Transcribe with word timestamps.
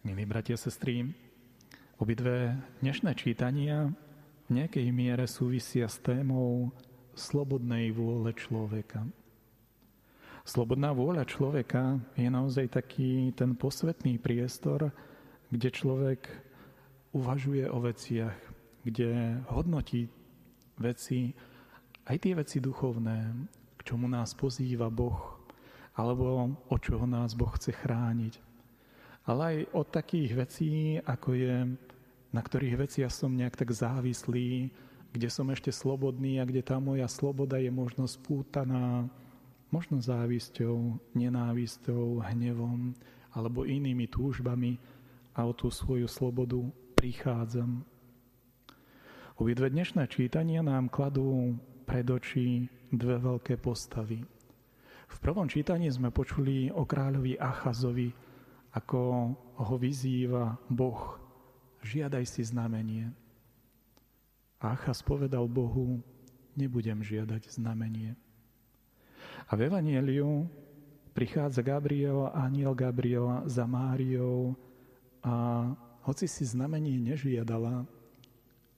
Milí 0.00 0.24
bratia 0.24 0.56
a 0.56 0.64
sestry, 0.64 1.12
obidve 2.00 2.56
dnešné 2.80 3.12
čítania 3.20 3.92
v 4.48 4.56
nejakej 4.56 4.88
miere 4.96 5.28
súvisia 5.28 5.92
s 5.92 6.00
témou 6.00 6.72
slobodnej 7.12 7.92
vôle 7.92 8.32
človeka. 8.32 9.04
Slobodná 10.48 10.96
vôľa 10.96 11.28
človeka 11.28 12.00
je 12.16 12.32
naozaj 12.32 12.80
taký 12.80 13.28
ten 13.36 13.52
posvetný 13.52 14.16
priestor, 14.16 14.88
kde 15.52 15.68
človek 15.68 16.32
uvažuje 17.12 17.68
o 17.68 17.84
veciach, 17.84 18.40
kde 18.88 19.36
hodnotí 19.52 20.08
veci, 20.80 21.36
aj 22.08 22.16
tie 22.24 22.32
veci 22.40 22.56
duchovné, 22.56 23.36
k 23.76 23.80
čomu 23.84 24.08
nás 24.08 24.32
pozýva 24.32 24.88
Boh, 24.88 25.44
alebo 25.92 26.56
o 26.56 26.76
čoho 26.80 27.04
nás 27.04 27.36
Boh 27.36 27.52
chce 27.52 27.76
chrániť 27.76 28.48
ale 29.26 29.40
aj 29.44 29.56
od 29.76 29.86
takých 29.88 30.32
vecí, 30.36 30.72
ako 31.02 31.28
je, 31.36 31.56
na 32.32 32.40
ktorých 32.40 32.76
veciach 32.88 33.12
som 33.12 33.36
nejak 33.36 33.56
tak 33.56 33.70
závislý, 33.72 34.72
kde 35.10 35.28
som 35.28 35.50
ešte 35.50 35.74
slobodný 35.74 36.38
a 36.38 36.46
kde 36.46 36.62
tá 36.62 36.78
moja 36.78 37.10
sloboda 37.10 37.58
je 37.58 37.68
možno 37.68 38.06
spútaná 38.06 39.10
možno 39.70 40.02
závisťou, 40.02 40.98
nenávisťou, 41.14 42.26
hnevom 42.26 42.94
alebo 43.30 43.62
inými 43.62 44.10
túžbami 44.10 44.82
a 45.34 45.46
o 45.46 45.54
tú 45.54 45.70
svoju 45.70 46.10
slobodu 46.10 46.58
prichádzam. 46.98 47.86
Obidve 49.38 49.70
dnešné 49.70 50.04
čítania 50.10 50.60
nám 50.60 50.90
kladú 50.90 51.54
pred 51.86 52.04
oči 52.04 52.66
dve 52.90 53.16
veľké 53.22 53.56
postavy. 53.62 54.20
V 55.10 55.16
prvom 55.22 55.46
čítaní 55.46 55.90
sme 55.90 56.10
počuli 56.10 56.68
o 56.74 56.82
kráľovi 56.82 57.38
Achazovi, 57.38 58.10
ako 58.70 59.34
ho 59.58 59.74
vyzýva 59.78 60.58
Boh, 60.70 61.18
žiadaj 61.82 62.24
si 62.26 62.46
znamenie. 62.46 63.10
A 64.60 64.76
Achaz 64.76 65.00
povedal 65.00 65.48
Bohu, 65.48 66.04
nebudem 66.54 67.00
žiadať 67.00 67.50
znamenie. 67.50 68.14
A 69.48 69.56
v 69.56 69.66
Evangeliu 69.66 70.46
prichádza 71.16 71.64
Gabriel, 71.64 72.30
aniel 72.36 72.76
Gabriel 72.76 73.42
za 73.48 73.64
Máriou 73.66 74.54
a 75.24 75.66
hoci 76.06 76.30
si 76.30 76.44
znamenie 76.46 76.96
nežiadala, 77.00 77.84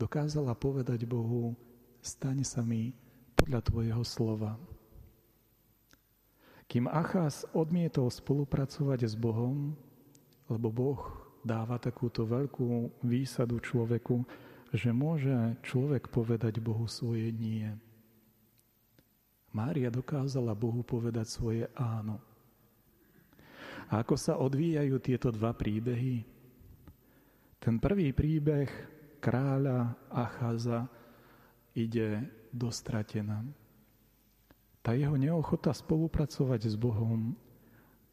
dokázala 0.00 0.54
povedať 0.56 1.04
Bohu, 1.04 1.54
staň 2.00 2.42
sa 2.46 2.62
mi 2.64 2.94
podľa 3.34 3.60
Tvojho 3.62 4.02
slova. 4.06 4.56
Kým 6.64 6.88
Achaz 6.88 7.44
odmietol 7.52 8.08
spolupracovať 8.08 9.06
s 9.06 9.14
Bohom, 9.14 9.76
lebo 10.48 10.68
Boh 10.72 11.00
dáva 11.44 11.76
takúto 11.76 12.24
veľkú 12.24 13.00
výsadu 13.04 13.60
človeku, 13.60 14.24
že 14.74 14.90
môže 14.90 15.60
človek 15.62 16.08
povedať 16.08 16.58
Bohu 16.58 16.88
svoje 16.88 17.30
nie. 17.30 17.68
Mária 19.54 19.86
dokázala 19.86 20.50
Bohu 20.56 20.82
povedať 20.82 21.30
svoje 21.30 21.64
áno. 21.78 22.18
A 23.92 24.02
ako 24.02 24.18
sa 24.18 24.34
odvíjajú 24.40 24.98
tieto 24.98 25.30
dva 25.30 25.54
príbehy? 25.54 26.26
Ten 27.62 27.78
prvý 27.78 28.10
príbeh 28.10 28.66
kráľa 29.22 29.94
Achaza 30.10 30.90
ide 31.76 32.26
dostratená. 32.50 33.46
Tá 34.84 34.92
jeho 34.92 35.16
neochota 35.16 35.72
spolupracovať 35.72 36.68
s 36.68 36.76
Bohom, 36.76 37.32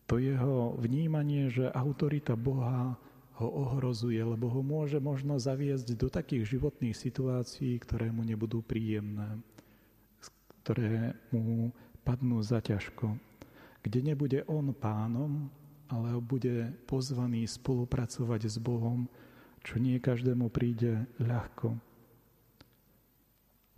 to 0.07 0.15
jeho 0.23 0.79
vnímanie, 0.79 1.51
že 1.51 1.67
autorita 1.67 2.39
Boha 2.39 2.95
ho 3.43 3.47
ohrozuje, 3.67 4.23
lebo 4.23 4.47
ho 4.47 4.63
môže 4.63 4.95
možno 5.03 5.35
zaviesť 5.35 5.99
do 5.99 6.07
takých 6.07 6.55
životných 6.55 6.95
situácií, 6.95 7.75
ktoré 7.83 8.07
mu 8.07 8.23
nebudú 8.23 8.63
príjemné, 8.63 9.43
ktoré 10.63 11.11
mu 11.35 11.75
padnú 12.07 12.39
za 12.39 12.63
ťažko, 12.63 13.19
kde 13.83 13.99
nebude 13.99 14.47
on 14.47 14.71
pánom, 14.71 15.51
ale 15.91 16.15
bude 16.23 16.71
pozvaný 16.87 17.43
spolupracovať 17.51 18.47
s 18.47 18.55
Bohom, 18.63 19.11
čo 19.59 19.75
nie 19.75 19.99
každému 19.99 20.47
príde 20.47 21.03
ľahko. 21.19 21.75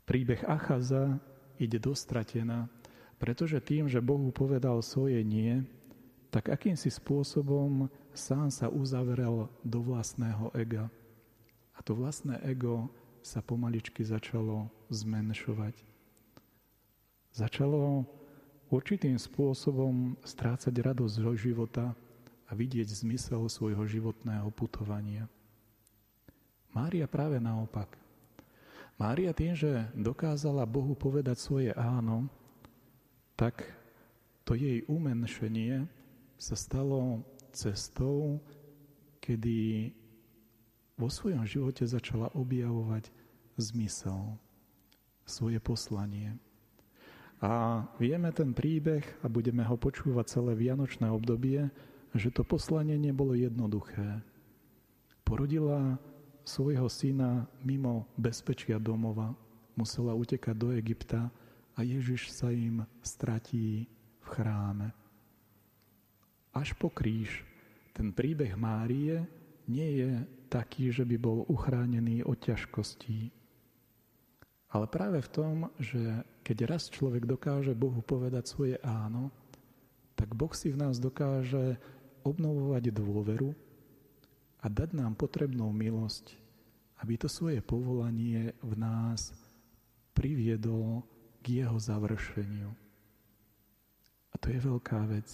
Príbeh 0.05 0.45
Achaza 0.45 1.17
ide 1.57 1.79
dostratená, 1.79 2.67
pretože 3.23 3.63
tým, 3.63 3.87
že 3.87 4.03
Bohu 4.03 4.35
povedal 4.35 4.83
svoje 4.83 5.23
nie, 5.23 5.63
tak 6.27 6.51
akýmsi 6.51 6.91
spôsobom 6.91 7.87
sám 8.11 8.51
sa 8.51 8.67
uzavrel 8.67 9.47
do 9.63 9.79
vlastného 9.79 10.51
ega. 10.51 10.91
A 11.71 11.79
to 11.79 11.95
vlastné 11.95 12.35
ego 12.43 12.91
sa 13.23 13.39
pomaličky 13.39 14.03
začalo 14.03 14.67
zmenšovať. 14.91 15.71
Začalo 17.31 18.03
určitým 18.67 19.15
spôsobom 19.15 20.19
strácať 20.27 20.75
radosť 20.83 21.15
zo 21.23 21.31
života 21.39 21.95
a 22.43 22.51
vidieť 22.51 22.91
zmysel 22.91 23.47
svojho 23.47 23.87
životného 23.87 24.51
putovania. 24.51 25.31
Mária 26.75 27.07
práve 27.07 27.39
naopak. 27.39 27.95
Mária 28.99 29.31
tým, 29.31 29.55
že 29.55 29.87
dokázala 29.95 30.67
Bohu 30.67 30.91
povedať 30.91 31.39
svoje 31.39 31.71
áno, 31.79 32.27
tak 33.35 33.65
to 34.43 34.53
jej 34.53 34.83
umenšenie 34.85 35.87
sa 36.37 36.55
stalo 36.59 37.23
cestou, 37.55 38.41
kedy 39.23 39.89
vo 40.99 41.07
svojom 41.09 41.47
živote 41.47 41.87
začala 41.87 42.29
objavovať 42.35 43.09
zmysel, 43.57 44.37
svoje 45.23 45.57
poslanie. 45.63 46.35
A 47.43 47.83
vieme 47.99 48.31
ten 48.31 48.55
príbeh 48.55 49.03
a 49.23 49.27
budeme 49.27 49.67
ho 49.67 49.75
počúvať 49.75 50.39
celé 50.39 50.55
vianočné 50.55 51.11
obdobie, 51.11 51.67
že 52.15 52.31
to 52.31 52.45
poslanie 52.47 52.95
nebolo 52.95 53.35
jednoduché. 53.35 54.21
Porodila 55.27 55.99
svojho 56.43 56.87
syna 56.87 57.47
mimo 57.63 58.07
bezpečia 58.19 58.79
domova, 58.79 59.35
musela 59.75 60.15
utekať 60.15 60.55
do 60.55 60.71
Egypta, 60.75 61.31
a 61.73 61.81
Ježiš 61.81 62.29
sa 62.29 62.53
im 62.53 62.85
stratí 63.01 63.89
v 64.21 64.27
chráme. 64.29 64.93
Až 66.53 66.77
po 66.77 66.93
kríž. 66.93 67.41
Ten 67.93 68.13
príbeh 68.13 68.53
Márie 68.57 69.25
nie 69.69 69.89
je 70.01 70.11
taký, 70.49 70.93
že 70.93 71.05
by 71.05 71.17
bol 71.17 71.45
uchránený 71.49 72.21
od 72.25 72.37
ťažkostí. 72.37 73.33
Ale 74.73 74.85
práve 74.89 75.21
v 75.21 75.29
tom, 75.29 75.55
že 75.77 76.25
keď 76.41 76.57
raz 76.65 76.89
človek 76.89 77.29
dokáže 77.29 77.77
Bohu 77.77 78.01
povedať 78.01 78.49
svoje 78.49 78.75
áno, 78.81 79.29
tak 80.17 80.33
Boh 80.33 80.49
si 80.53 80.73
v 80.73 80.81
nás 80.81 80.97
dokáže 80.97 81.77
obnovovať 82.25 82.89
dôveru 82.89 83.53
a 84.61 84.65
dať 84.69 84.97
nám 84.97 85.13
potrebnú 85.13 85.69
milosť, 85.69 86.33
aby 87.05 87.13
to 87.17 87.29
svoje 87.29 87.61
povolanie 87.61 88.57
v 88.61 88.73
nás 88.77 89.33
priviedol 90.13 91.05
k 91.43 91.61
jeho 91.63 91.75
završeniu. 91.75 92.71
A 94.31 94.35
to 94.39 94.49
je 94.49 94.59
veľká 94.63 95.03
vec. 95.11 95.27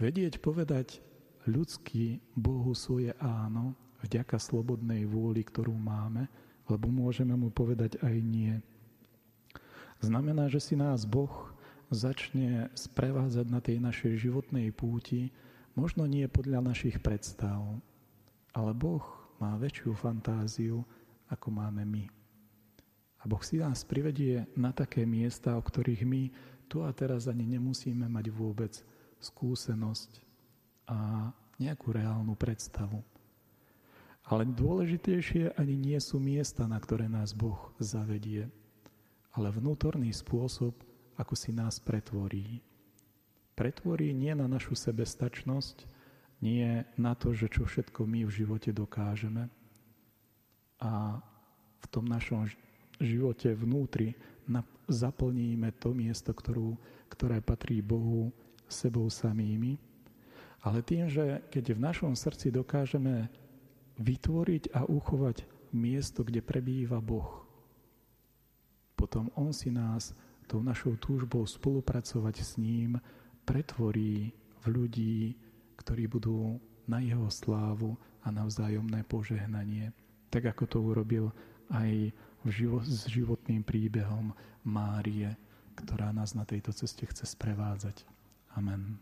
Vedieť 0.00 0.42
povedať 0.42 0.98
ľudský 1.46 2.18
Bohu 2.34 2.72
svoje 2.72 3.12
áno 3.20 3.76
vďaka 4.02 4.40
slobodnej 4.40 5.04
vôli, 5.04 5.44
ktorú 5.44 5.76
máme, 5.76 6.26
lebo 6.66 6.88
môžeme 6.88 7.36
mu 7.36 7.52
povedať 7.52 8.00
aj 8.00 8.16
nie. 8.24 8.58
Znamená, 10.00 10.48
že 10.48 10.60
si 10.60 10.74
nás 10.74 11.04
Boh 11.04 11.52
začne 11.92 12.72
sprevádzať 12.74 13.46
na 13.48 13.60
tej 13.60 13.78
našej 13.80 14.28
životnej 14.28 14.72
púti, 14.72 15.30
možno 15.76 16.08
nie 16.08 16.26
podľa 16.26 16.64
našich 16.64 16.98
predstav, 16.98 17.60
ale 18.56 18.72
Boh 18.72 19.04
má 19.38 19.54
väčšiu 19.60 19.92
fantáziu, 19.94 20.82
ako 21.28 21.48
máme 21.52 21.84
my. 21.84 22.23
A 23.24 23.28
Boh 23.28 23.40
si 23.40 23.56
nás 23.56 23.88
privedie 23.88 24.44
na 24.52 24.68
také 24.76 25.08
miesta, 25.08 25.56
o 25.56 25.64
ktorých 25.64 26.04
my 26.04 26.22
tu 26.68 26.84
a 26.84 26.92
teraz 26.92 27.24
ani 27.24 27.48
nemusíme 27.56 28.04
mať 28.04 28.28
vôbec 28.28 28.84
skúsenosť 29.16 30.20
a 30.84 31.32
nejakú 31.56 31.96
reálnu 31.96 32.36
predstavu. 32.36 33.00
Ale 34.28 34.44
dôležitejšie 34.44 35.56
ani 35.56 35.76
nie 35.76 35.96
sú 36.00 36.20
miesta, 36.20 36.68
na 36.68 36.76
ktoré 36.76 37.08
nás 37.08 37.32
Boh 37.32 37.72
zavedie, 37.80 38.48
ale 39.32 39.48
vnútorný 39.52 40.12
spôsob, 40.12 40.76
ako 41.16 41.32
si 41.32 41.52
nás 41.52 41.80
pretvorí. 41.80 42.60
Pretvorí 43.56 44.12
nie 44.12 44.36
na 44.36 44.44
našu 44.44 44.76
sebestačnosť, 44.76 45.88
nie 46.44 46.84
na 47.00 47.16
to, 47.16 47.32
že 47.32 47.48
čo 47.48 47.64
všetko 47.64 48.04
my 48.04 48.28
v 48.28 48.34
živote 48.44 48.68
dokážeme. 48.68 49.48
A 50.82 51.20
v 51.80 51.86
tom 51.88 52.04
našom 52.04 52.48
živote 53.00 53.54
vnútri 53.54 54.14
zaplníme 54.88 55.72
to 55.80 55.96
miesto, 55.96 56.36
ktorú, 56.36 56.76
ktoré 57.08 57.40
patrí 57.40 57.80
Bohu 57.80 58.32
sebou 58.68 59.08
samými, 59.08 59.80
ale 60.64 60.80
tým, 60.80 61.08
že 61.08 61.44
keď 61.52 61.76
v 61.76 61.84
našom 61.84 62.12
srdci 62.16 62.48
dokážeme 62.48 63.28
vytvoriť 64.00 64.72
a 64.72 64.88
uchovať 64.88 65.44
miesto, 65.76 66.24
kde 66.24 66.40
prebýva 66.40 66.98
Boh, 67.04 67.44
potom 68.96 69.28
On 69.36 69.52
si 69.52 69.68
nás 69.68 70.16
tou 70.48 70.64
našou 70.64 70.96
túžbou 70.96 71.44
spolupracovať 71.44 72.36
s 72.40 72.56
ním 72.56 72.96
pretvorí 73.44 74.32
v 74.64 74.66
ľudí, 74.68 75.16
ktorí 75.76 76.08
budú 76.08 76.56
na 76.88 77.00
Jeho 77.00 77.28
slávu 77.28 77.96
a 78.24 78.32
na 78.32 78.48
vzájomné 78.48 79.04
požehnanie, 79.04 79.92
tak 80.32 80.48
ako 80.48 80.64
to 80.64 80.78
urobil 80.80 81.28
aj 81.68 82.12
v 82.44 82.48
živo- 82.52 82.84
s 82.84 83.08
životným 83.08 83.64
príbehom 83.64 84.36
Márie, 84.64 85.32
ktorá 85.74 86.12
nás 86.12 86.36
na 86.36 86.44
tejto 86.44 86.70
ceste 86.76 87.08
chce 87.08 87.24
sprevádzať. 87.24 88.04
Amen. 88.54 89.00